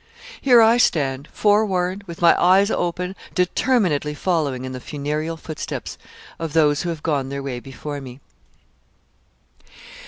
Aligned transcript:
Here 0.41 0.63
I 0.63 0.77
stand, 0.77 1.27
forewarned, 1.31 2.05
with 2.07 2.23
my 2.23 2.35
eyes 2.43 2.71
open, 2.71 3.15
determinedly 3.35 4.15
following 4.15 4.65
in 4.65 4.71
the 4.71 4.79
funereal 4.79 5.37
footsteps 5.37 5.99
of 6.39 6.53
those 6.53 6.81
who 6.81 6.89
have 6.89 7.03
gone 7.03 7.29
their 7.29 7.43
way 7.43 7.59
before 7.59 8.01
me. 8.01 8.19